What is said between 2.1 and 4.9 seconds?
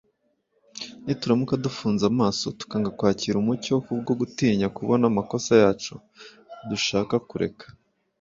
amaso tukanga kwakira umucyo kubwo gutinya